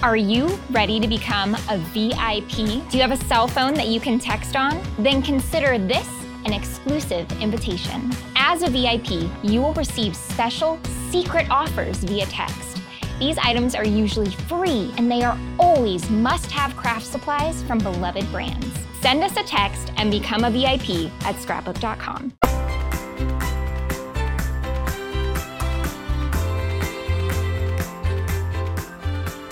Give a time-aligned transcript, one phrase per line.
[0.00, 2.88] Are you ready to become a VIP?
[2.88, 4.80] Do you have a cell phone that you can text on?
[4.96, 6.08] Then consider this
[6.44, 8.12] an exclusive invitation.
[8.36, 10.78] As a VIP, you will receive special
[11.10, 12.80] secret offers via text.
[13.18, 18.30] These items are usually free and they are always must have craft supplies from beloved
[18.30, 18.68] brands.
[19.00, 22.34] Send us a text and become a VIP at scrapbook.com.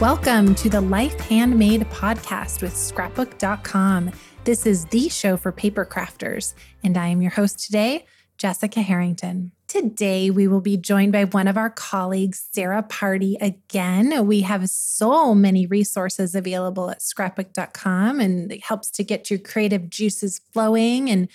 [0.00, 4.12] Welcome to the Life Handmade podcast with scrapbook.com.
[4.44, 6.52] This is the show for paper crafters,
[6.84, 8.04] and I am your host today,
[8.36, 9.52] Jessica Harrington.
[9.68, 14.26] Today, we will be joined by one of our colleagues, Sarah Party, again.
[14.26, 19.88] We have so many resources available at scrapbook.com, and it helps to get your creative
[19.88, 21.26] juices flowing and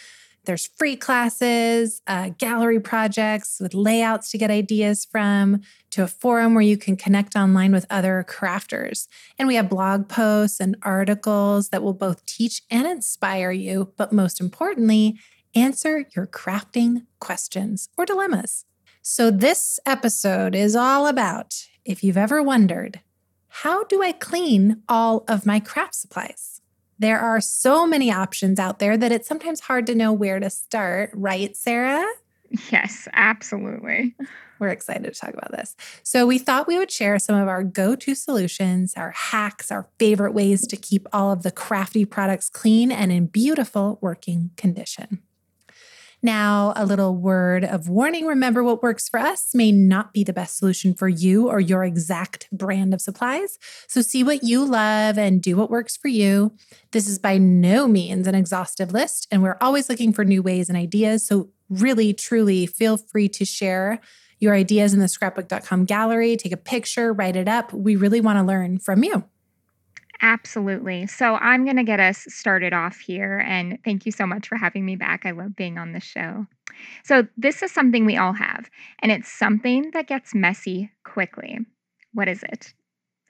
[0.46, 6.54] there's free classes, uh, gallery projects with layouts to get ideas from, to a forum
[6.54, 9.08] where you can connect online with other crafters.
[9.38, 14.12] And we have blog posts and articles that will both teach and inspire you, but
[14.12, 15.20] most importantly,
[15.54, 18.66] answer your crafting questions or dilemmas.
[19.02, 23.00] So, this episode is all about if you've ever wondered,
[23.48, 26.62] how do I clean all of my craft supplies?
[27.00, 30.50] There are so many options out there that it's sometimes hard to know where to
[30.52, 32.06] start, right, Sarah?
[32.72, 34.16] Yes, absolutely.
[34.62, 35.76] We're excited to talk about this.
[36.04, 39.90] So, we thought we would share some of our go to solutions, our hacks, our
[39.98, 45.24] favorite ways to keep all of the crafty products clean and in beautiful working condition.
[46.22, 50.32] Now, a little word of warning remember, what works for us may not be the
[50.32, 53.58] best solution for you or your exact brand of supplies.
[53.88, 56.54] So, see what you love and do what works for you.
[56.92, 60.70] This is by no means an exhaustive list, and we're always looking for new ways
[60.70, 61.26] and ideas.
[61.26, 64.00] So, really, truly feel free to share
[64.42, 67.72] your ideas in the scrapbook.com gallery, take a picture, write it up.
[67.72, 69.24] We really want to learn from you.
[70.24, 71.08] Absolutely.
[71.08, 73.40] So I'm going to get us started off here.
[73.40, 75.26] And thank you so much for having me back.
[75.26, 76.46] I love being on the show.
[77.04, 78.70] So, this is something we all have,
[79.02, 81.60] and it's something that gets messy quickly.
[82.14, 82.74] What is it?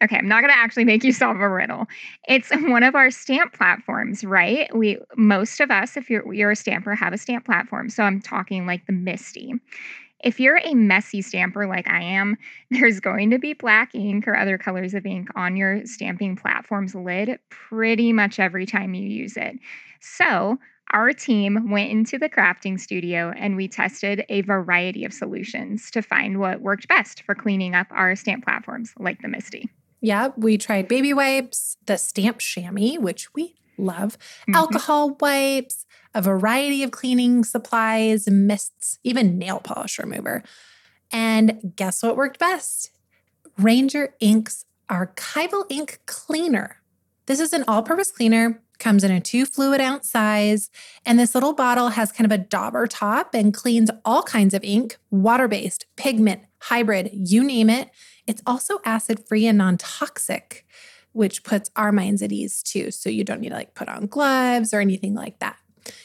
[0.03, 1.85] Okay, I'm not going to actually make you solve a riddle.
[2.27, 4.75] It's one of our stamp platforms, right?
[4.75, 7.89] We most of us if you're you're a stamper have a stamp platform.
[7.89, 9.53] So I'm talking like the MISTI.
[10.23, 12.37] If you're a messy stamper like I am,
[12.71, 16.95] there's going to be black ink or other colors of ink on your stamping platform's
[16.95, 19.57] lid pretty much every time you use it.
[19.99, 20.57] So,
[20.93, 26.01] our team went into the crafting studio and we tested a variety of solutions to
[26.01, 29.69] find what worked best for cleaning up our stamp platforms like the MISTI.
[30.01, 34.55] Yeah, we tried baby wipes, the stamp chamois, which we love, mm-hmm.
[34.55, 40.43] alcohol wipes, a variety of cleaning supplies, mists, even nail polish remover.
[41.11, 42.91] And guess what worked best?
[43.57, 46.77] Ranger Ink's Archival Ink Cleaner.
[47.25, 50.69] This is an all purpose cleaner, comes in a two fluid ounce size,
[51.05, 54.63] and this little bottle has kind of a dauber top and cleans all kinds of
[54.63, 57.89] ink, water based, pigment, hybrid, you name it.
[58.27, 60.65] It's also acid free and non toxic,
[61.13, 62.91] which puts our minds at ease too.
[62.91, 65.57] So you don't need to like put on gloves or anything like that.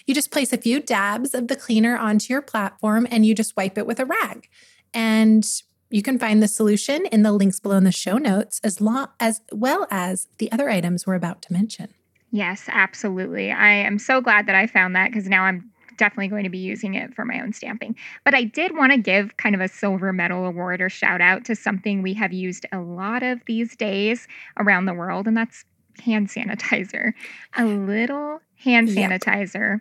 [0.07, 3.57] You just place a few dabs of the cleaner onto your platform and you just
[3.57, 4.49] wipe it with a rag.
[4.95, 5.47] And
[5.91, 9.09] you can find the solution in the links below in the show notes as long
[9.21, 11.93] as well as the other items we're about to mention.
[12.33, 13.53] Yes, absolutely.
[13.53, 16.59] I am so glad that I found that because now I'm definitely going to be
[16.59, 17.97] using it for my own stamping.
[18.25, 21.45] But I did want to give kind of a silver medal award or shout out
[21.47, 25.65] to something we have used a lot of these days around the world, and that's
[26.05, 27.13] hand sanitizer.
[27.57, 29.81] A little hand sanitizer.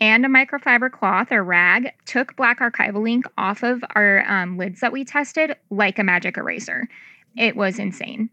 [0.00, 4.80] And a microfiber cloth or rag took black archival ink off of our um, lids
[4.80, 6.88] that we tested like a magic eraser.
[7.36, 8.28] It was insane.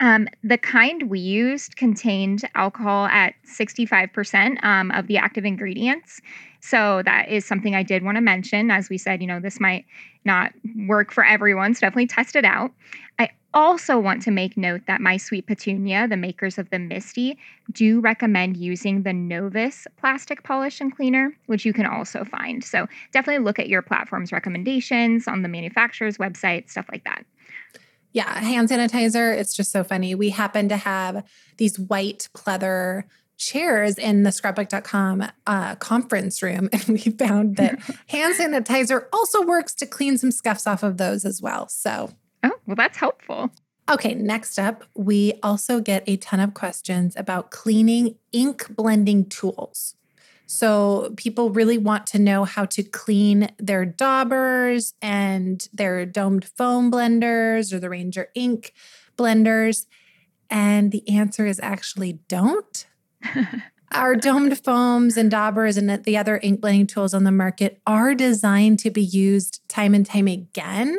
[0.00, 6.22] Um, the kind we used contained alcohol at 65% um, of the active ingredients.
[6.60, 8.70] So that is something I did want to mention.
[8.70, 9.84] As we said, you know, this might
[10.24, 10.52] not
[10.86, 12.72] work for everyone, so definitely test it out.
[13.18, 17.36] I also want to make note that My Sweet Petunia, the makers of the MISTI,
[17.72, 22.62] do recommend using the Novus plastic polish and cleaner, which you can also find.
[22.62, 27.24] So definitely look at your platform's recommendations on the manufacturer's website, stuff like that.
[28.12, 29.36] Yeah, hand sanitizer.
[29.36, 30.14] It's just so funny.
[30.14, 31.24] We happen to have
[31.58, 33.04] these white pleather
[33.40, 37.78] chairs in the scrapbook.com uh, conference room, and we found that
[38.08, 41.68] hand sanitizer also works to clean some scuffs off of those as well.
[41.68, 42.10] So,
[42.42, 43.50] oh, well, that's helpful.
[43.90, 49.96] Okay, next up, we also get a ton of questions about cleaning ink blending tools.
[50.52, 56.90] So, people really want to know how to clean their daubers and their domed foam
[56.90, 58.72] blenders or the Ranger ink
[59.16, 59.86] blenders.
[60.50, 62.84] And the answer is actually don't.
[63.92, 68.12] Our domed foams and daubers and the other ink blending tools on the market are
[68.16, 70.98] designed to be used time and time again.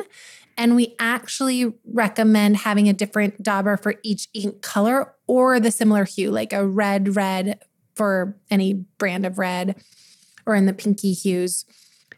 [0.56, 6.04] And we actually recommend having a different dauber for each ink color or the similar
[6.04, 7.58] hue, like a red, red
[8.02, 9.80] for any brand of red
[10.44, 11.64] or in the pinky hues.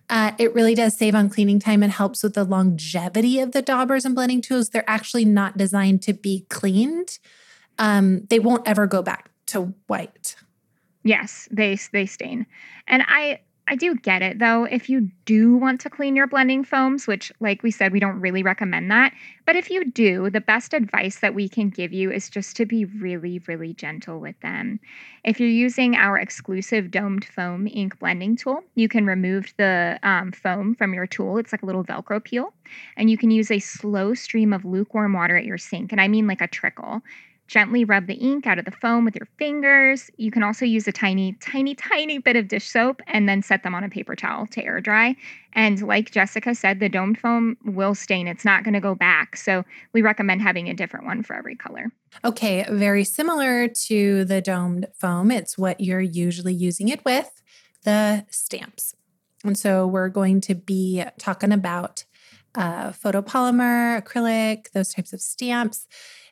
[0.09, 3.61] Uh, it really does save on cleaning time and helps with the longevity of the
[3.61, 4.71] daubers and blending tools.
[4.71, 7.19] They're actually not designed to be cleaned.
[7.79, 10.37] Um, they won't ever go back to white.
[11.03, 12.47] Yes, they they stain.
[12.87, 14.65] And I I do get it though.
[14.65, 18.21] If you do want to clean your blending foams, which like we said we don't
[18.21, 19.15] really recommend that,
[19.47, 22.67] but if you do, the best advice that we can give you is just to
[22.67, 24.81] be really really gentle with them.
[25.25, 30.33] If you're using our exclusive domed foam ink blending tool, you can remove the um,
[30.33, 31.39] foam from your tool.
[31.39, 32.53] It's like a little velcro peel,
[32.99, 36.09] and you can use a slow stream of lukewarm water at your sink, and I
[36.09, 37.03] mean like a trickle
[37.47, 40.11] Gently rub the ink out of the foam with your fingers.
[40.17, 43.63] You can also use a tiny, tiny, tiny bit of dish soap and then set
[43.63, 45.15] them on a paper towel to air dry.
[45.53, 48.29] And like Jessica said, the domed foam will stain.
[48.29, 49.37] It's not going to go back.
[49.37, 51.93] So we recommend having a different one for every color.
[52.25, 55.31] Okay, very similar to the domed foam.
[55.31, 57.43] It's what you're usually using it with
[57.85, 58.95] the stamps.
[59.45, 62.05] And so we're going to be talking about
[62.55, 65.87] uh, photopolymer, acrylic, those types of stamps.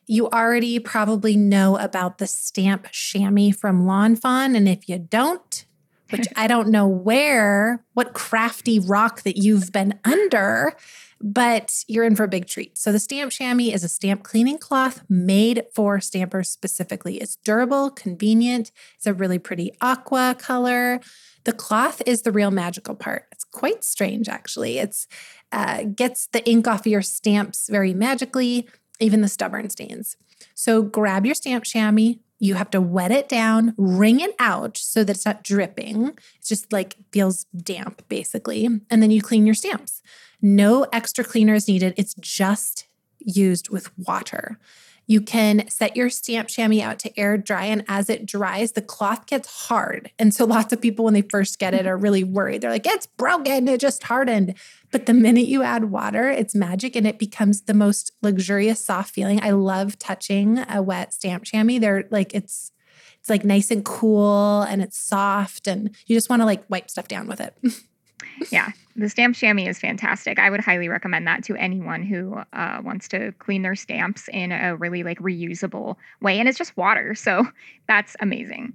[0.06, 4.56] You already probably know about the stamp chamois from Lawn Fawn.
[4.56, 5.64] And if you don't,
[6.10, 10.74] which I don't know where, what crafty rock that you've been under,
[11.20, 12.76] but you're in for a big treat.
[12.76, 17.18] So, the stamp chamois is a stamp cleaning cloth made for stampers specifically.
[17.18, 21.00] It's durable, convenient, it's a really pretty aqua color.
[21.44, 23.26] The cloth is the real magical part.
[23.32, 24.78] It's quite strange, actually.
[24.78, 25.06] It's
[25.52, 28.68] uh, gets the ink off your stamps very magically
[29.00, 30.16] even the stubborn stains.
[30.54, 32.14] So grab your stamp chamois.
[32.38, 36.08] You have to wet it down, wring it out so that it's not dripping.
[36.08, 38.66] It just like feels damp, basically.
[38.90, 40.02] And then you clean your stamps.
[40.40, 41.94] No extra cleaner is needed.
[41.96, 42.88] It's just
[43.20, 44.58] used with water.
[45.06, 48.82] You can set your stamp chamois out to air dry, and as it dries, the
[48.82, 50.10] cloth gets hard.
[50.18, 52.60] And so, lots of people, when they first get it, are really worried.
[52.60, 54.54] They're like, it's broken, it just hardened.
[54.92, 59.14] But the minute you add water, it's magic and it becomes the most luxurious, soft
[59.14, 59.42] feeling.
[59.42, 61.80] I love touching a wet stamp chamois.
[61.80, 62.72] They're like, it's,
[63.18, 66.90] it's like nice and cool and it's soft, and you just want to like wipe
[66.90, 67.56] stuff down with it.
[68.50, 70.38] yeah, the stamp chamois is fantastic.
[70.38, 74.52] I would highly recommend that to anyone who uh, wants to clean their stamps in
[74.52, 76.38] a really like reusable way.
[76.38, 77.46] And it's just water, so
[77.88, 78.74] that's amazing.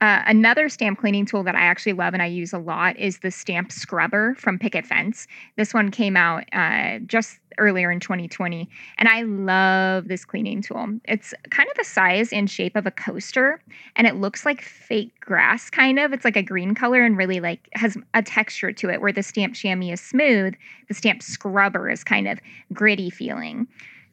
[0.00, 3.18] Uh, another stamp cleaning tool that I actually love and I use a lot is
[3.18, 5.26] the stamp scrubber from Picket Fence.
[5.56, 8.68] This one came out uh, just earlier in 2020,
[8.98, 10.86] and I love this cleaning tool.
[11.06, 13.60] It's kind of the size and shape of a coaster,
[13.96, 16.12] and it looks like fake grass, kind of.
[16.12, 19.24] It's like a green color and really like has a texture to it where the
[19.24, 20.54] stamp chamois is smooth,
[20.86, 22.38] the stamp scrubber is kind of
[22.72, 23.66] gritty feeling.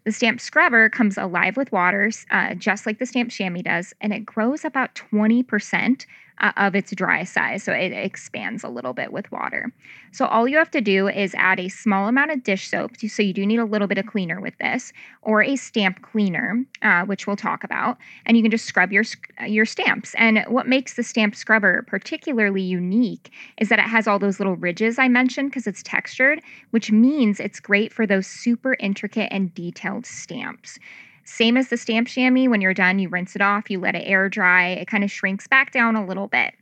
[0.06, 4.14] The stamp scrubber comes alive with water, uh, just like the stamp chamois does, and
[4.14, 6.06] it grows about 20%
[6.40, 7.64] uh, of its dry size.
[7.64, 9.72] So it expands a little bit with water.
[10.12, 12.92] So all you have to do is add a small amount of dish soap.
[12.98, 16.64] So you do need a little bit of cleaner with this, or a stamp cleaner,
[16.82, 17.98] uh, which we'll talk about.
[18.26, 19.04] And you can just scrub your
[19.46, 20.16] your stamps.
[20.18, 24.56] And what makes the stamp scrubber particularly unique is that it has all those little
[24.56, 29.54] ridges I mentioned because it's textured, which means it's great for those super intricate and
[29.54, 30.80] detailed stamps.
[31.26, 34.04] Same as the stamp chamois, when you're done, you rinse it off, you let it
[34.06, 36.54] air dry, it kind of shrinks back down a little bit.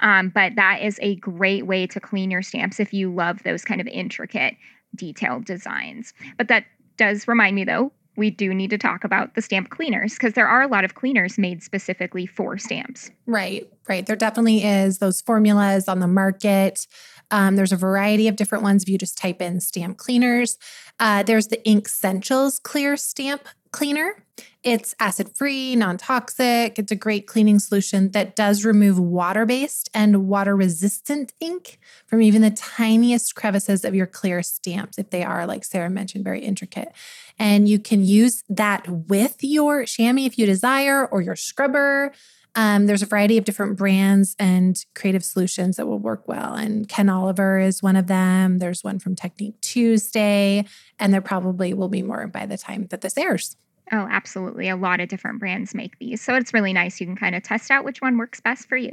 [0.00, 3.64] Um, but that is a great way to clean your stamps if you love those
[3.64, 4.54] kind of intricate,
[4.94, 6.14] detailed designs.
[6.38, 6.64] But that
[6.96, 10.46] does remind me though, we do need to talk about the stamp cleaners because there
[10.46, 13.10] are a lot of cleaners made specifically for stamps.
[13.26, 14.04] Right, right.
[14.04, 16.86] There definitely is those formulas on the market.
[17.32, 20.58] Um, there's a variety of different ones if you just type in stamp cleaners.
[21.00, 24.22] Uh, there's the Ink Essentials Clear Stamp cleaner.
[24.62, 26.78] It's acid free, non toxic.
[26.78, 32.22] It's a great cleaning solution that does remove water based and water resistant ink from
[32.22, 36.40] even the tiniest crevices of your clear stamps, if they are, like Sarah mentioned, very
[36.40, 36.92] intricate.
[37.38, 42.12] And you can use that with your chamois if you desire or your scrubber.
[42.54, 46.54] Um, there's a variety of different brands and creative solutions that will work well.
[46.54, 48.58] And Ken Oliver is one of them.
[48.58, 50.66] There's one from Technique Tuesday,
[50.98, 53.56] and there probably will be more by the time that this airs.
[53.94, 54.70] Oh, absolutely.
[54.70, 56.22] A lot of different brands make these.
[56.22, 56.98] So it's really nice.
[56.98, 58.90] You can kind of test out which one works best for you.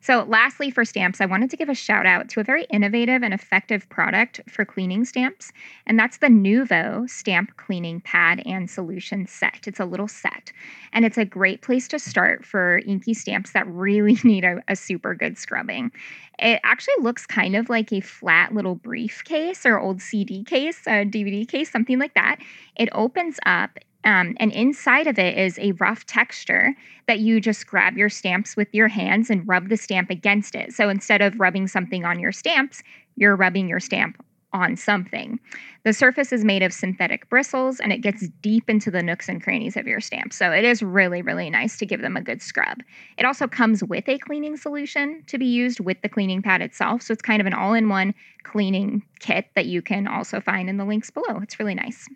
[0.00, 3.22] So, lastly, for stamps, I wanted to give a shout out to a very innovative
[3.22, 5.52] and effective product for cleaning stamps,
[5.86, 9.68] and that's the Nuvo Stamp Cleaning Pad and Solution Set.
[9.68, 10.52] It's a little set,
[10.92, 14.76] and it's a great place to start for inky stamps that really need a, a
[14.76, 15.92] super good scrubbing.
[16.38, 21.04] It actually looks kind of like a flat little briefcase or old CD case, a
[21.04, 22.38] DVD case, something like that.
[22.76, 26.74] It opens up um, and inside of it is a rough texture
[27.06, 30.72] that you just grab your stamps with your hands and rub the stamp against it.
[30.72, 32.82] So instead of rubbing something on your stamps,
[33.16, 35.38] you're rubbing your stamp on something.
[35.84, 39.42] The surface is made of synthetic bristles and it gets deep into the nooks and
[39.42, 40.32] crannies of your stamp.
[40.32, 42.78] So it is really, really nice to give them a good scrub.
[43.16, 47.02] It also comes with a cleaning solution to be used with the cleaning pad itself.
[47.02, 50.68] So it's kind of an all in one cleaning kit that you can also find
[50.68, 51.38] in the links below.
[51.42, 52.08] It's really nice.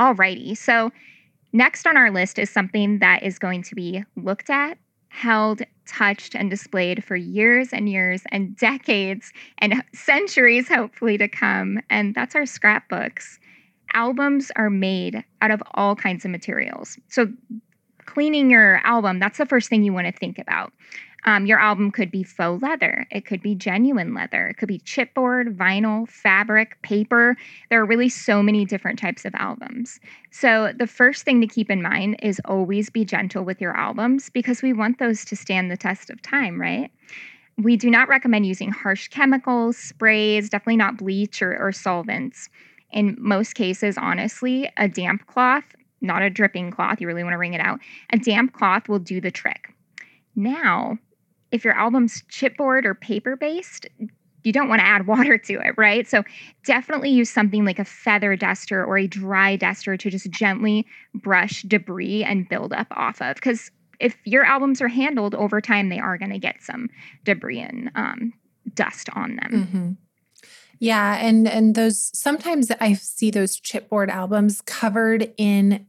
[0.00, 0.90] Alrighty, so
[1.52, 4.78] next on our list is something that is going to be looked at,
[5.08, 11.80] held, touched, and displayed for years and years and decades and centuries, hopefully, to come.
[11.90, 13.38] And that's our scrapbooks.
[13.92, 16.96] Albums are made out of all kinds of materials.
[17.08, 17.30] So,
[18.10, 20.72] cleaning your album, that's the first thing you want to think about.
[21.26, 24.78] Um, your album could be faux leather, it could be genuine leather, it could be
[24.80, 27.36] chipboard, vinyl, fabric, paper.
[27.68, 30.00] There are really so many different types of albums.
[30.30, 34.30] So, the first thing to keep in mind is always be gentle with your albums
[34.30, 36.90] because we want those to stand the test of time, right?
[37.58, 42.48] We do not recommend using harsh chemicals, sprays, definitely not bleach or, or solvents.
[42.92, 47.38] In most cases, honestly, a damp cloth, not a dripping cloth, you really want to
[47.38, 47.80] wring it out,
[48.12, 49.74] a damp cloth will do the trick.
[50.34, 50.98] Now,
[51.50, 53.86] if your album's chipboard or paper based,
[54.42, 56.08] you don't want to add water to it, right?
[56.08, 56.24] So
[56.64, 61.62] definitely use something like a feather duster or a dry duster to just gently brush
[61.62, 63.34] debris and build up off of.
[63.34, 66.88] Because if your albums are handled over time, they are going to get some
[67.24, 68.32] debris and um,
[68.74, 69.50] dust on them.
[69.52, 69.90] Mm-hmm.
[70.82, 75.86] Yeah, and and those sometimes I see those chipboard albums covered in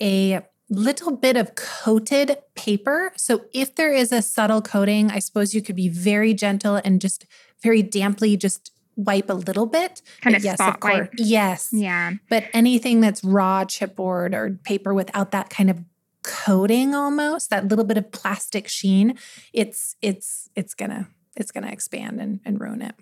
[0.00, 3.12] a little bit of coated paper.
[3.16, 7.00] So if there is a subtle coating, I suppose you could be very gentle and
[7.00, 7.24] just
[7.62, 10.02] very damply just wipe a little bit.
[10.20, 10.98] Kind of yes, spot of course.
[10.98, 11.10] Wipe.
[11.16, 11.70] Yes.
[11.72, 12.12] Yeah.
[12.28, 15.82] But anything that's raw chipboard or paper without that kind of
[16.22, 19.16] coating almost, that little bit of plastic sheen,
[19.52, 22.94] it's it's it's gonna it's gonna expand and, and ruin it.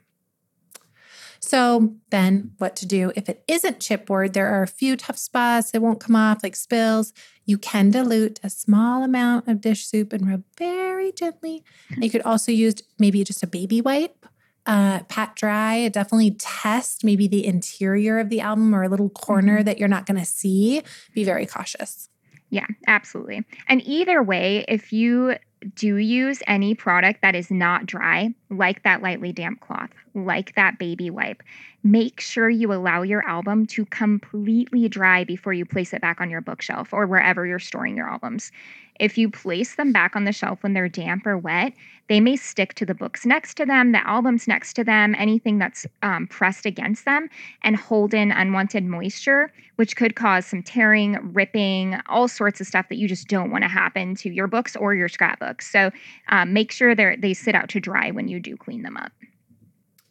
[1.40, 4.32] So then what to do if it isn't chipboard?
[4.32, 7.12] There are a few tough spots that won't come off, like spills.
[7.44, 11.64] You can dilute a small amount of dish soup and rub very gently.
[11.96, 14.26] You could also use maybe just a baby wipe.
[14.66, 19.58] Uh, pat dry, definitely test maybe the interior of the album or a little corner
[19.58, 19.64] mm-hmm.
[19.64, 20.82] that you're not going to see.
[21.14, 22.08] Be very cautious.
[22.50, 23.44] Yeah, absolutely.
[23.68, 25.36] And either way, if you
[25.74, 30.78] do use any product that is not dry, like that lightly damp cloth, like that
[30.78, 31.42] baby wipe,
[31.82, 36.30] make sure you allow your album to completely dry before you place it back on
[36.30, 38.52] your bookshelf or wherever you're storing your albums.
[38.98, 41.72] If you place them back on the shelf when they're damp or wet,
[42.08, 45.58] they may stick to the books next to them, the albums next to them, anything
[45.58, 47.28] that's um, pressed against them,
[47.62, 52.88] and hold in unwanted moisture, which could cause some tearing, ripping, all sorts of stuff
[52.88, 55.70] that you just don't want to happen to your books or your scrapbooks.
[55.70, 55.90] So
[56.28, 59.12] um, make sure they they sit out to dry when you do clean them up.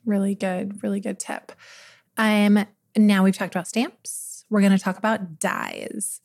[0.06, 1.52] Really good, really good tip.
[2.18, 2.66] Um,
[2.96, 4.46] now we've talked about stamps.
[4.50, 6.22] We're going to talk about dies.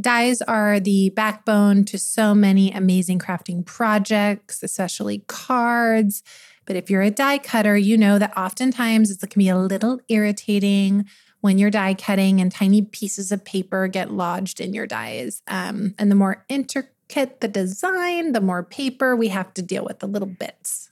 [0.00, 6.22] Dies are the backbone to so many amazing crafting projects, especially cards.
[6.66, 10.00] But if you're a die cutter, you know that oftentimes it can be a little
[10.08, 11.06] irritating
[11.40, 15.42] when you're die cutting and tiny pieces of paper get lodged in your dies.
[15.46, 20.00] Um, and the more intricate the design, the more paper we have to deal with,
[20.00, 20.90] the little bits.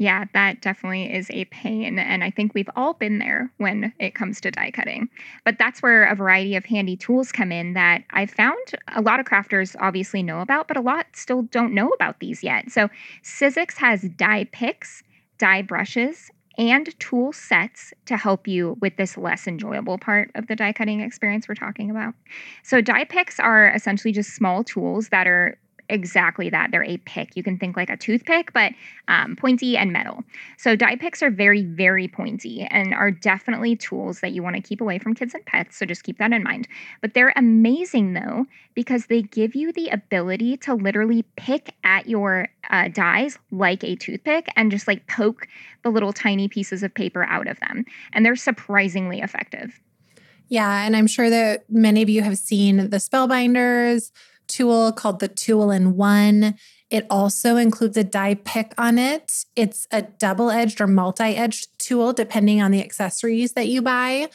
[0.00, 1.98] Yeah, that definitely is a pain.
[1.98, 5.08] And I think we've all been there when it comes to die cutting.
[5.44, 8.56] But that's where a variety of handy tools come in that I've found
[8.94, 12.44] a lot of crafters obviously know about, but a lot still don't know about these
[12.44, 12.70] yet.
[12.70, 12.88] So
[13.24, 15.02] Sizzix has die picks,
[15.36, 20.56] die brushes, and tool sets to help you with this less enjoyable part of the
[20.56, 22.14] die cutting experience we're talking about.
[22.64, 25.56] So, die picks are essentially just small tools that are
[25.88, 26.70] exactly that.
[26.70, 27.36] They're a pick.
[27.36, 28.72] You can think like a toothpick, but
[29.08, 30.22] um, pointy and metal.
[30.56, 34.62] So die picks are very, very pointy and are definitely tools that you want to
[34.62, 35.76] keep away from kids and pets.
[35.76, 36.68] So just keep that in mind.
[37.00, 42.48] But they're amazing though, because they give you the ability to literally pick at your
[42.70, 45.48] uh, dies like a toothpick and just like poke
[45.82, 47.84] the little tiny pieces of paper out of them.
[48.12, 49.80] And they're surprisingly effective.
[50.48, 54.10] Yeah, and I'm sure that many of you have seen the Spellbinders
[54.48, 56.56] tool called the Tool in One.
[56.90, 59.44] It also includes a die pick on it.
[59.54, 64.28] It's a double edged or multi edged tool, depending on the accessories that you buy.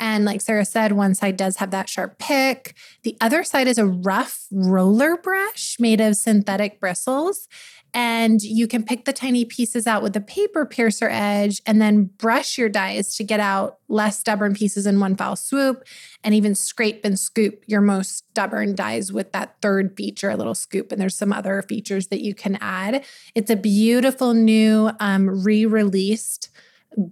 [0.00, 2.74] And like Sarah said, one side does have that sharp pick.
[3.02, 7.46] The other side is a rough roller brush made of synthetic bristles.
[7.92, 12.04] And you can pick the tiny pieces out with the paper piercer edge and then
[12.04, 15.84] brush your dies to get out less stubborn pieces in one foul swoop
[16.22, 20.54] and even scrape and scoop your most stubborn dies with that third feature, a little
[20.54, 20.92] scoop.
[20.92, 23.04] And there's some other features that you can add.
[23.34, 26.50] It's a beautiful new um, re released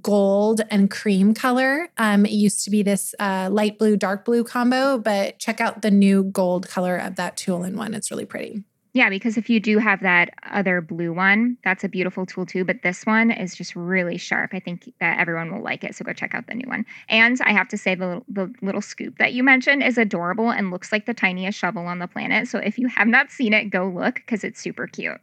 [0.03, 1.89] gold and cream color.
[1.99, 5.83] Um, it used to be this uh, light blue, dark blue combo, but check out
[5.83, 7.95] the new gold color of that tool in one.
[7.95, 8.65] It's really pretty.
[8.99, 12.65] Yeah, because if you do have that other blue one, that's a beautiful tool too.
[12.65, 14.51] But this one is just really sharp.
[14.53, 15.95] I think that everyone will like it.
[15.95, 16.85] So go check out the new one.
[17.09, 20.73] And I have to say, the, the little scoop that you mentioned is adorable and
[20.73, 22.49] looks like the tiniest shovel on the planet.
[22.49, 25.21] So if you have not seen it, go look because it's super cute.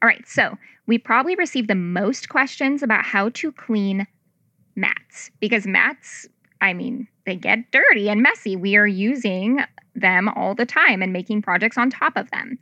[0.00, 4.06] All right, so we probably received the most questions about how to clean
[4.76, 6.28] mats because mats,
[6.60, 8.56] I mean, they get dirty and messy.
[8.56, 9.60] We are using
[9.94, 12.58] them all the time and making projects on top of them.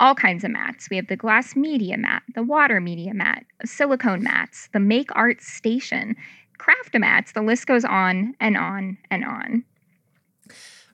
[0.00, 0.90] All kinds of mats.
[0.90, 5.40] We have the glass media mat, the water media mat, silicone mats, the Make Art
[5.40, 6.16] Station,
[6.58, 7.32] craft mats.
[7.32, 9.64] The list goes on and on and on.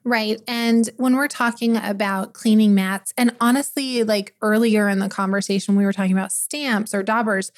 [0.02, 0.40] Right.
[0.48, 5.84] And when we're talking about cleaning mats, and honestly, like earlier in the conversation, we
[5.84, 7.52] were talking about stamps or daubers,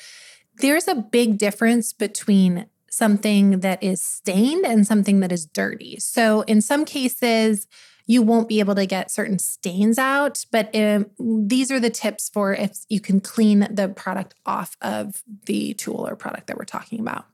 [0.57, 5.99] there's a big difference between something that is stained and something that is dirty.
[5.99, 7.67] So in some cases,
[8.07, 12.29] you won't be able to get certain stains out, but um, these are the tips
[12.29, 16.65] for if you can clean the product off of the tool or product that we're
[16.65, 17.25] talking about.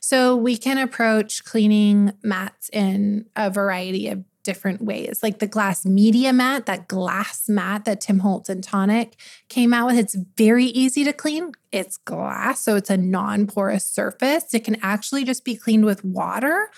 [0.00, 5.22] So we can approach cleaning mats in a variety of different ways.
[5.22, 9.14] Like the glass media mat, that glass mat that Tim Holtz and Tonic
[9.50, 11.52] came out with, it's very easy to clean.
[11.70, 14.54] It's glass, so it's a non porous surface.
[14.54, 16.70] It can actually just be cleaned with water.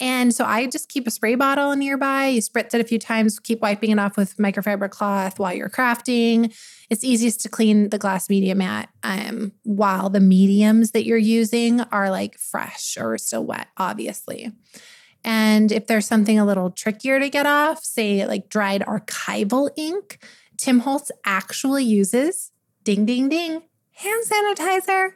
[0.00, 2.26] And so I just keep a spray bottle nearby.
[2.26, 5.70] You spritz it a few times, keep wiping it off with microfiber cloth while you're
[5.70, 6.52] crafting.
[6.90, 11.80] It's easiest to clean the glass media mat um, while the mediums that you're using
[11.80, 14.50] are like fresh or still wet, obviously.
[15.24, 20.22] And if there's something a little trickier to get off, say like dried archival ink,
[20.56, 22.52] Tim Holtz actually uses
[22.84, 23.62] ding, ding, ding
[23.94, 25.10] hand sanitizer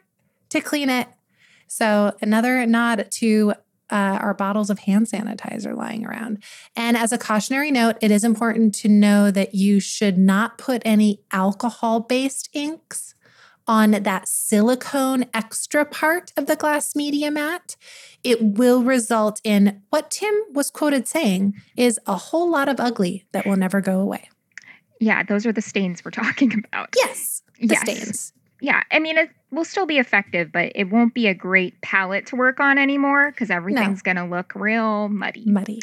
[0.49, 1.07] to clean it.
[1.67, 3.53] So, another nod to
[3.91, 6.43] uh, our bottles of hand sanitizer lying around.
[6.75, 10.81] And as a cautionary note, it is important to know that you should not put
[10.85, 13.15] any alcohol based inks
[13.69, 17.75] on that silicone extra part of the glass media mat,
[18.23, 23.27] it will result in what Tim was quoted saying is a whole lot of ugly
[23.31, 24.27] that will never go away.
[24.99, 26.95] Yeah, those are the stains we're talking about.
[26.97, 27.81] Yes, the yes.
[27.81, 28.33] stains.
[28.59, 32.25] Yeah, I mean, it will still be effective, but it won't be a great palette
[32.27, 34.13] to work on anymore because everything's no.
[34.13, 35.45] going to look real muddy.
[35.45, 35.79] Muddy.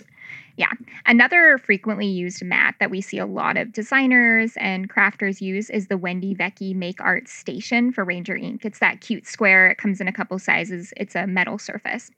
[0.57, 0.73] Yeah.
[1.05, 5.89] Another frequently used mat that we see a lot of designers and crafters use is
[5.89, 8.65] the Wendy Vecchi Make Art Station for Ranger ink.
[8.65, 9.69] It's that cute square.
[9.69, 10.95] It comes in a couple sizes.
[10.97, 12.11] It's a metal surface.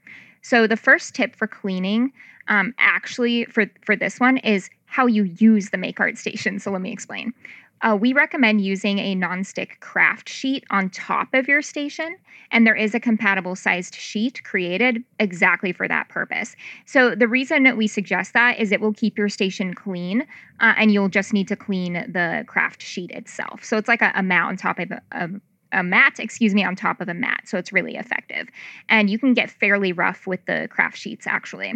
[0.42, 2.12] So the first tip for cleaning,
[2.46, 6.60] um, actually for for this one, is how you use the Make Art Station.
[6.60, 7.34] So let me explain.
[7.82, 12.16] Uh, we recommend using a nonstick craft sheet on top of your station,
[12.50, 16.56] and there is a compatible sized sheet created exactly for that purpose.
[16.86, 20.22] So, the reason that we suggest that is it will keep your station clean,
[20.60, 23.64] uh, and you'll just need to clean the craft sheet itself.
[23.64, 25.28] So, it's like a, a mat on top of a,
[25.72, 27.42] a mat, excuse me, on top of a mat.
[27.44, 28.48] So it's really effective.
[28.88, 31.74] And you can get fairly rough with the craft sheets actually.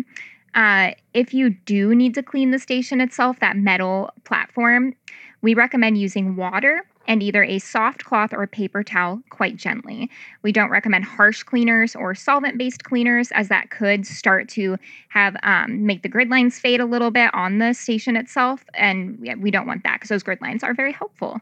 [0.54, 4.94] Uh, if you do need to clean the station itself, that metal platform,
[5.42, 10.08] we recommend using water and either a soft cloth or a paper towel quite gently.
[10.42, 14.76] We don't recommend harsh cleaners or solvent based cleaners, as that could start to
[15.08, 18.64] have um, make the grid lines fade a little bit on the station itself.
[18.74, 21.40] And we don't want that because those grid lines are very helpful.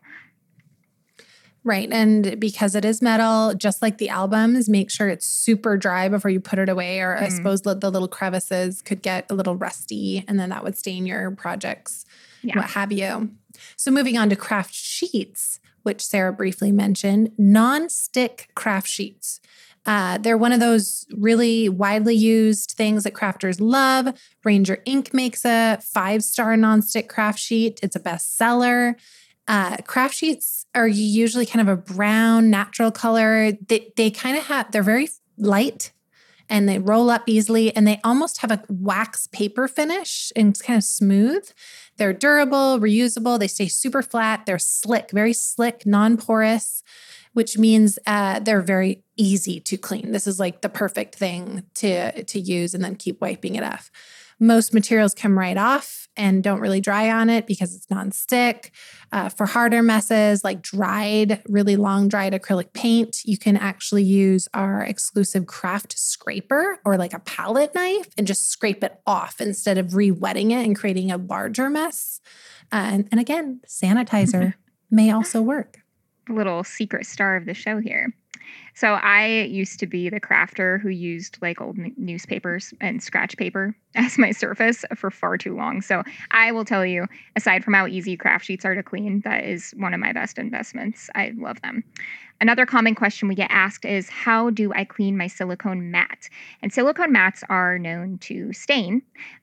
[1.62, 1.90] Right.
[1.92, 6.30] And because it is metal, just like the albums, make sure it's super dry before
[6.30, 7.00] you put it away.
[7.00, 7.22] Or mm.
[7.22, 10.78] I suppose the, the little crevices could get a little rusty and then that would
[10.78, 12.06] stain your projects,
[12.42, 12.56] yeah.
[12.56, 13.30] what have you.
[13.76, 19.40] So, moving on to craft sheets, which Sarah briefly mentioned, non-stick craft sheets.
[19.86, 24.14] Uh, they're one of those really widely used things that crafters love.
[24.44, 27.80] Ranger Ink makes a five star nonstick craft sheet.
[27.82, 28.94] It's a bestseller.
[29.48, 33.52] Uh, craft sheets are usually kind of a brown, natural color.
[33.52, 35.92] They, they kind of have, they're very light
[36.50, 40.60] and they roll up easily and they almost have a wax paper finish and it's
[40.60, 41.48] kind of smooth.
[41.96, 46.82] They're durable, reusable, they stay super flat, they're slick, very slick, non porous,
[47.32, 50.10] which means uh, they're very easy to clean.
[50.10, 53.90] This is like the perfect thing to, to use and then keep wiping it off.
[54.40, 58.70] Most materials come right off and don't really dry on it because it's nonstick.
[59.12, 64.48] Uh, for harder messes like dried, really long dried acrylic paint, you can actually use
[64.54, 69.78] our exclusive craft scraper or like a palette knife and just scrape it off instead
[69.78, 72.20] of re-wetting it and creating a larger mess.
[72.72, 74.54] Uh, and, and again, sanitizer
[74.90, 75.78] may also work.
[76.28, 78.14] Little secret star of the show here.
[78.74, 83.74] So I used to be the crafter who used like old newspapers and scratch paper
[83.94, 85.82] as my surface for far too long.
[85.82, 89.44] So I will tell you, aside from how easy craft sheets are to clean, that
[89.44, 91.10] is one of my best investments.
[91.14, 91.84] I love them.
[92.40, 96.30] Another common question we get asked is how do I clean my silicone mat?
[96.62, 99.02] And silicone mats are known to stain,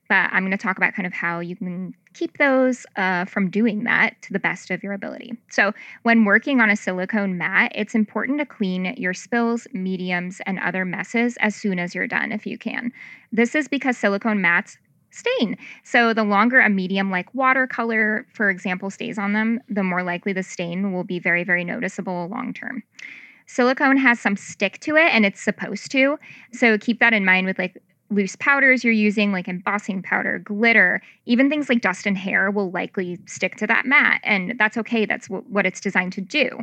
[0.09, 3.49] but I'm going to talk about kind of how you can keep those uh, from
[3.49, 5.37] doing that to the best of your ability.
[5.49, 10.59] So, when working on a silicone mat, it's important to clean your spills, mediums, and
[10.59, 12.91] other messes as soon as you're done if you can.
[13.31, 14.77] This is because silicone mats
[15.11, 15.57] stain.
[15.83, 20.33] So the longer a medium like watercolor, for example, stays on them, the more likely
[20.33, 22.83] the stain will be very, very noticeable long term.
[23.47, 26.19] Silicone has some stick to it and it's supposed to.
[26.51, 31.01] So keep that in mind with like loose powders you're using, like embossing powder, glitter,
[31.25, 34.21] even things like dust and hair will likely stick to that mat.
[34.23, 35.05] And that's okay.
[35.05, 36.59] That's w- what it's designed to do.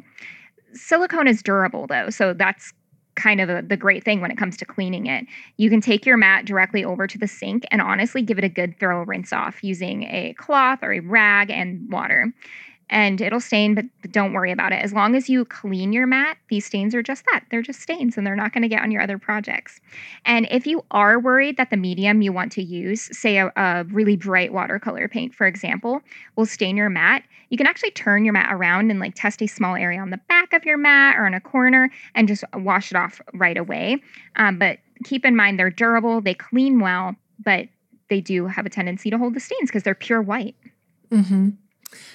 [0.73, 2.11] Silicone is durable though.
[2.11, 2.73] So that's
[3.15, 5.27] kind of a, the great thing when it comes to cleaning it.
[5.57, 8.49] You can take your mat directly over to the sink and honestly give it a
[8.49, 12.33] good thorough rinse off using a cloth or a rag and water
[12.91, 14.83] and it'll stain, but don't worry about it.
[14.83, 17.45] As long as you clean your mat, these stains are just that.
[17.51, 19.81] They're just stains and they're not going to get on your other projects.
[20.25, 23.85] And if you are worried that the medium you want to use, say a, a,
[23.85, 26.03] really bright watercolor paint, for example,
[26.37, 29.47] will stain your mat, you can actually turn your mat around and like test a
[29.47, 32.91] small area on the back of your mat or on a corner and just wash
[32.91, 34.03] it off right away.
[34.37, 37.69] Um, but keep in mind they're durable, they clean well, but
[38.11, 40.55] they do have a tendency to hold the stains because they're pure white.
[41.11, 41.51] Mm-hmm.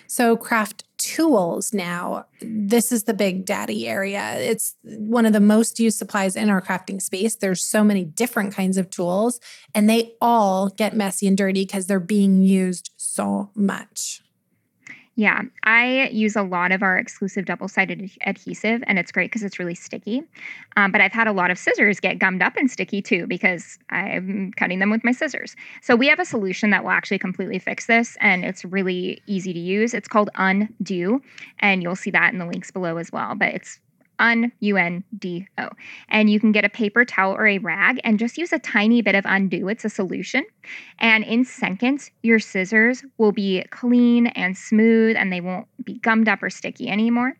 [0.07, 4.35] So, craft tools now, this is the big daddy area.
[4.37, 7.35] It's one of the most used supplies in our crafting space.
[7.35, 9.39] There's so many different kinds of tools,
[9.73, 14.21] and they all get messy and dirty because they're being used so much.
[15.19, 19.43] Yeah, I use a lot of our exclusive double sided adhesive, and it's great because
[19.43, 20.23] it's really sticky.
[20.77, 23.77] Um, but I've had a lot of scissors get gummed up and sticky too because
[23.89, 25.57] I'm cutting them with my scissors.
[25.81, 29.51] So we have a solution that will actually completely fix this, and it's really easy
[29.51, 29.93] to use.
[29.93, 31.21] It's called Undo,
[31.59, 33.35] and you'll see that in the links below as well.
[33.35, 33.77] But it's
[34.19, 35.69] un u n d o.
[36.09, 39.01] And you can get a paper towel or a rag and just use a tiny
[39.01, 39.67] bit of undo.
[39.67, 40.45] It's a solution.
[40.99, 46.27] And in seconds, your scissors will be clean and smooth and they won't be gummed
[46.27, 47.33] up or sticky anymore.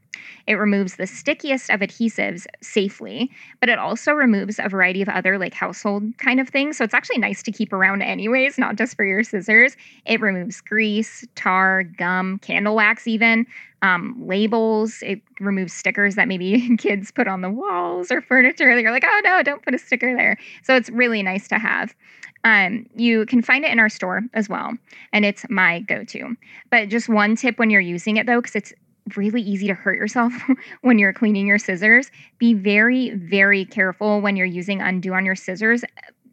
[0.48, 5.38] It removes the stickiest of adhesives safely, but it also removes a variety of other
[5.38, 6.78] like household kind of things.
[6.78, 9.78] So it's actually nice to keep around anyways, not just for your scissors.
[10.06, 13.46] It removes grease, tar, gum, candle wax, even
[13.82, 15.02] um, labels.
[15.02, 18.76] It removes stickers that maybe kids put on the walls or furniture.
[18.76, 20.38] They're like, oh no, don't put a sticker there.
[20.64, 21.96] So it's really nice to have.
[22.44, 24.72] Um, you can find it in our store as well,
[25.12, 26.36] and it's my go to.
[26.70, 28.74] But just one tip when you're using it though, because it's
[29.18, 30.34] really easy to hurt yourself
[30.82, 32.12] when you're cleaning your scissors.
[32.38, 35.84] Be very, very careful when you're using undo on your scissors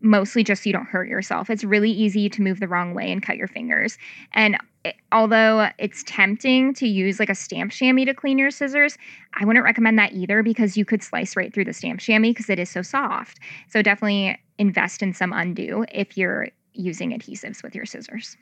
[0.06, 1.50] mostly just so you don't hurt yourself.
[1.50, 3.98] It's really easy to move the wrong way and cut your fingers.
[4.32, 8.96] And it, although it's tempting to use like a stamp chamois to clean your scissors,
[9.34, 12.48] I wouldn't recommend that either because you could slice right through the stamp chamois because
[12.48, 13.38] it is so soft.
[13.68, 18.36] So definitely invest in some undo if you're using adhesives with your scissors.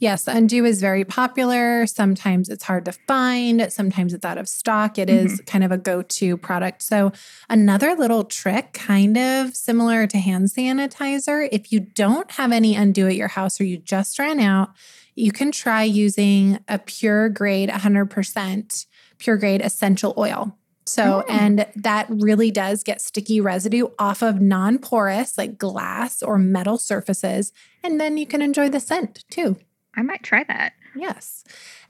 [0.00, 1.84] Yes, Undo is very popular.
[1.86, 4.96] Sometimes it's hard to find, sometimes it's out of stock.
[4.96, 5.26] It mm-hmm.
[5.26, 6.82] is kind of a go to product.
[6.82, 7.10] So,
[7.48, 13.08] another little trick, kind of similar to hand sanitizer, if you don't have any Undo
[13.08, 14.70] at your house or you just ran out,
[15.16, 18.86] you can try using a pure grade 100%
[19.18, 20.56] pure grade essential oil.
[20.86, 21.30] So, mm.
[21.30, 26.78] and that really does get sticky residue off of non porous, like glass or metal
[26.78, 27.52] surfaces.
[27.82, 29.56] And then you can enjoy the scent too.
[29.98, 30.74] I might try that.
[30.94, 31.42] Yes.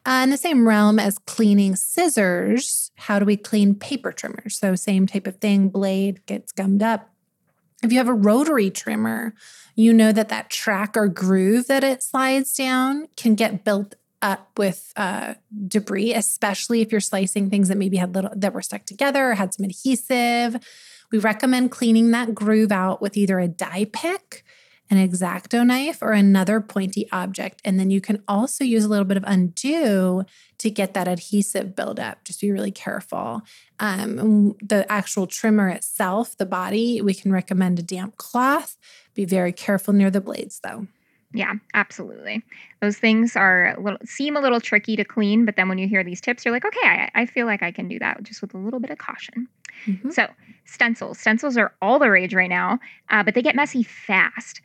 [0.07, 4.57] Uh, in the same realm as cleaning scissors, how do we clean paper trimmers?
[4.57, 7.11] So, same type of thing, blade gets gummed up.
[7.83, 9.35] If you have a rotary trimmer,
[9.75, 14.51] you know that that track or groove that it slides down can get built up
[14.57, 15.35] with uh,
[15.69, 19.35] debris, especially if you're slicing things that maybe had little that were stuck together or
[19.35, 20.57] had some adhesive.
[21.13, 24.45] We recommend cleaning that groove out with either a die pick,
[24.91, 27.61] an exacto knife, or another pointy object.
[27.65, 30.25] And then you can also use a little bit of undo
[30.59, 32.25] to get that adhesive buildup.
[32.25, 33.43] Just be really careful.
[33.79, 38.77] Um, the actual trimmer itself, the body, we can recommend a damp cloth.
[39.15, 40.87] Be very careful near the blades though.
[41.35, 42.43] Yeah, absolutely.
[42.81, 45.87] Those things are a little, seem a little tricky to clean, but then when you
[45.87, 48.41] hear these tips, you're like, okay, I, I feel like I can do that just
[48.41, 49.47] with a little bit of caution.
[49.87, 50.11] Mm-hmm.
[50.11, 50.27] So,
[50.65, 51.19] stencils.
[51.19, 52.79] Stencils are all the rage right now,
[53.11, 54.63] uh, but they get messy fast.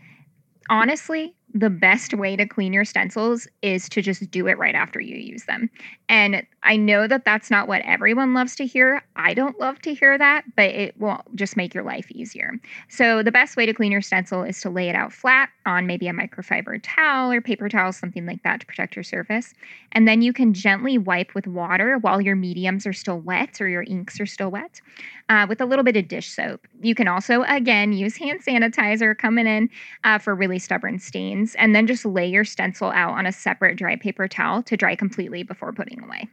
[0.70, 5.00] Honestly, the best way to clean your stencils is to just do it right after
[5.00, 5.70] you use them.
[6.10, 9.04] And I know that that's not what everyone loves to hear.
[9.16, 12.54] I don't love to hear that, but it will just make your life easier.
[12.90, 15.86] So, the best way to clean your stencil is to lay it out flat on
[15.86, 19.54] maybe a microfiber towel or paper towel, something like that to protect your surface.
[19.92, 23.68] And then you can gently wipe with water while your mediums are still wet or
[23.68, 24.82] your inks are still wet
[25.30, 26.68] uh, with a little bit of dish soap.
[26.82, 29.70] You can also, again, use hand sanitizer coming in
[30.04, 33.78] uh, for really stubborn stains and then just lay your stencil out on a separate
[33.78, 36.30] dry paper towel to dry completely before putting away.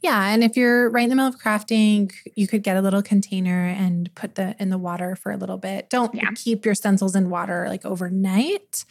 [0.00, 3.02] Yeah, and if you're right in the middle of crafting, you could get a little
[3.02, 5.90] container and put the in the water for a little bit.
[5.90, 6.30] Don't yeah.
[6.34, 8.84] keep your stencils in water like overnight,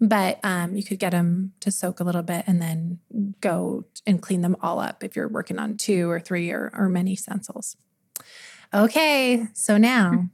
[0.00, 2.98] but um, you could get them to soak a little bit and then
[3.40, 6.88] go and clean them all up if you're working on two or three or, or
[6.88, 7.76] many stencils.
[8.74, 10.28] Okay, so now,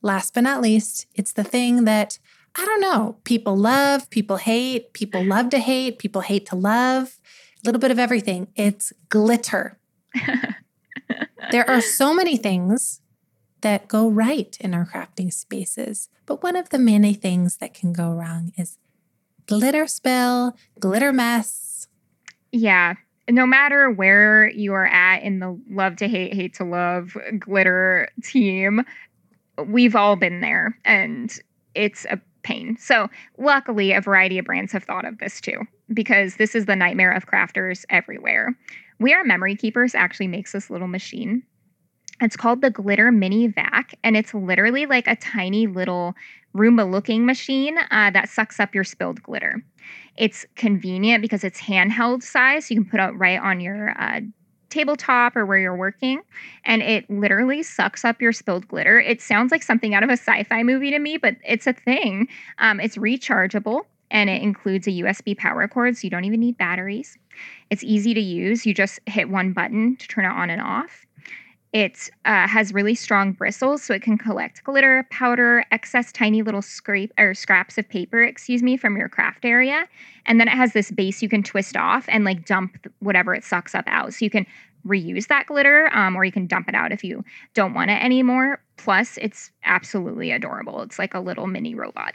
[0.00, 2.18] last but not least, it's the thing that
[2.58, 3.16] I don't know.
[3.24, 7.20] People love, people hate, people love to hate, people hate to love,
[7.62, 8.48] a little bit of everything.
[8.56, 9.78] It's glitter.
[11.50, 13.02] there are so many things
[13.60, 17.92] that go right in our crafting spaces, but one of the many things that can
[17.92, 18.78] go wrong is
[19.46, 21.88] glitter spill, glitter mess.
[22.52, 22.94] Yeah.
[23.28, 28.08] No matter where you are at in the love to hate, hate to love glitter
[28.22, 28.82] team,
[29.66, 30.78] we've all been there.
[30.84, 31.36] And
[31.74, 32.76] it's a pain.
[32.78, 35.60] So, luckily, a variety of brands have thought of this too,
[35.92, 38.56] because this is the nightmare of crafters everywhere.
[39.00, 41.42] We R Memory Keepers actually makes this little machine.
[42.20, 46.14] It's called the Glitter Mini Vac, and it's literally like a tiny little
[46.56, 49.62] Roomba looking machine uh, that sucks up your spilled glitter.
[50.16, 52.66] It's convenient because it's handheld size.
[52.66, 54.20] So you can put it right on your uh,
[54.70, 56.20] tabletop or where you're working
[56.64, 58.98] and it literally sucks up your spilled glitter.
[58.98, 61.72] It sounds like something out of a sci fi movie to me, but it's a
[61.72, 62.28] thing.
[62.58, 66.56] Um, it's rechargeable and it includes a USB power cord, so you don't even need
[66.58, 67.18] batteries.
[67.70, 68.64] It's easy to use.
[68.66, 71.05] You just hit one button to turn it on and off.
[71.76, 76.62] It uh, has really strong bristles, so it can collect glitter, powder, excess tiny little
[76.62, 79.86] scrape or scraps of paper, excuse me, from your craft area.
[80.24, 83.44] And then it has this base you can twist off and like dump whatever it
[83.44, 84.14] sucks up out.
[84.14, 84.46] So you can
[84.86, 88.02] reuse that glitter um, or you can dump it out if you don't want it
[88.02, 88.62] anymore.
[88.76, 90.82] Plus, it's absolutely adorable.
[90.82, 92.14] It's like a little mini robot.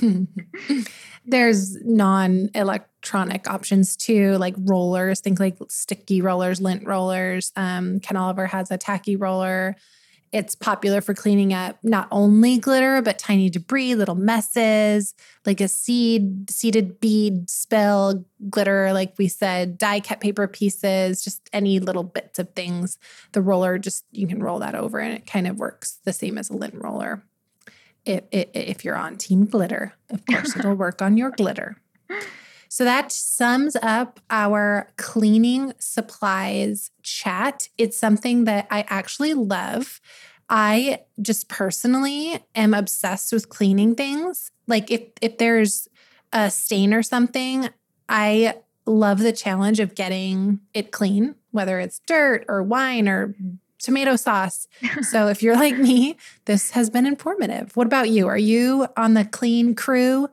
[1.26, 7.52] There's non electronic options too, like rollers, think like sticky rollers, lint rollers.
[7.56, 9.76] Um, Ken Oliver has a tacky roller.
[10.30, 15.14] It's popular for cleaning up not only glitter, but tiny debris, little messes,
[15.46, 21.48] like a seed, seeded bead spill, glitter, like we said, die cut paper pieces, just
[21.52, 22.98] any little bits of things.
[23.32, 26.36] The roller, just you can roll that over and it kind of works the same
[26.36, 27.22] as a lint roller.
[28.04, 31.76] If, if, if you're on Team Glitter, of course, it'll work on your glitter.
[32.68, 37.68] So that sums up our cleaning supplies chat.
[37.78, 40.00] It's something that I actually love.
[40.50, 44.50] I just personally am obsessed with cleaning things.
[44.66, 45.88] Like if if there's
[46.32, 47.68] a stain or something,
[48.08, 48.54] I
[48.86, 53.34] love the challenge of getting it clean, whether it's dirt or wine or
[53.78, 54.66] tomato sauce.
[55.02, 57.76] so if you're like me, this has been informative.
[57.76, 58.26] What about you?
[58.26, 60.28] Are you on the clean crew?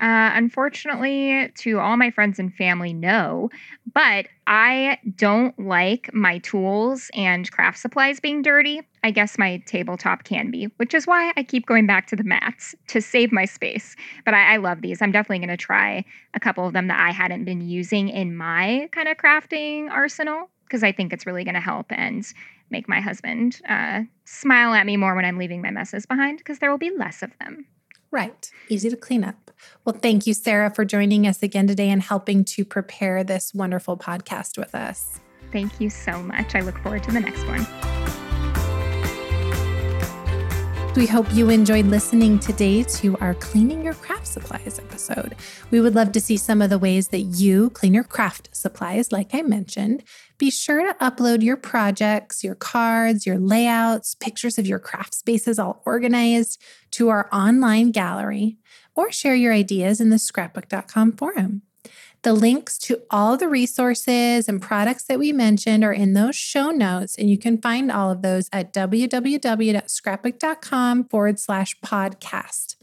[0.00, 3.48] Uh, unfortunately, to all my friends and family, no.
[3.92, 8.82] But I don't like my tools and craft supplies being dirty.
[9.04, 12.24] I guess my tabletop can be, which is why I keep going back to the
[12.24, 13.94] mats to save my space.
[14.24, 15.00] But I, I love these.
[15.00, 16.04] I'm definitely going to try
[16.34, 20.50] a couple of them that I hadn't been using in my kind of crafting arsenal
[20.64, 22.26] because I think it's really going to help and
[22.70, 26.58] make my husband uh, smile at me more when I'm leaving my messes behind because
[26.58, 27.66] there will be less of them.
[28.10, 28.50] Right.
[28.68, 29.43] Easy to clean up.
[29.84, 33.96] Well, thank you, Sarah, for joining us again today and helping to prepare this wonderful
[33.96, 35.20] podcast with us.
[35.52, 36.54] Thank you so much.
[36.54, 37.66] I look forward to the next one.
[40.96, 45.34] We hope you enjoyed listening today to our Cleaning Your Craft Supplies episode.
[45.72, 49.10] We would love to see some of the ways that you clean your craft supplies,
[49.10, 50.04] like I mentioned.
[50.38, 55.58] Be sure to upload your projects, your cards, your layouts, pictures of your craft spaces
[55.58, 58.58] all organized to our online gallery,
[58.94, 61.62] or share your ideas in the scrapbook.com forum.
[62.22, 66.70] The links to all the resources and products that we mentioned are in those show
[66.70, 72.76] notes, and you can find all of those at www.scrapbook.com forward slash podcast.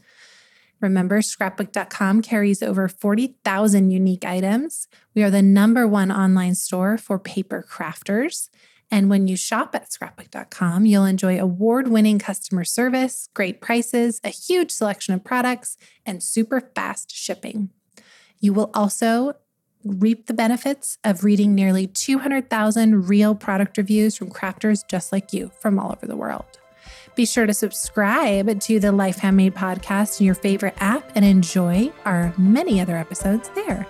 [0.80, 4.86] Remember, scrapbook.com carries over 40,000 unique items.
[5.14, 8.48] We are the number one online store for paper crafters.
[8.92, 14.28] And when you shop at scrapbook.com, you'll enjoy award winning customer service, great prices, a
[14.28, 17.70] huge selection of products, and super fast shipping.
[18.38, 19.32] You will also
[19.82, 25.50] reap the benefits of reading nearly 200,000 real product reviews from crafters just like you
[25.58, 26.44] from all over the world.
[27.14, 31.90] Be sure to subscribe to the Life Handmade podcast in your favorite app and enjoy
[32.04, 33.86] our many other episodes there.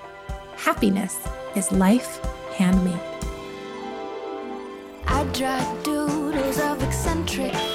[0.56, 1.18] Happiness
[1.56, 3.11] is life handmade.
[5.44, 7.71] I doodles of eccentric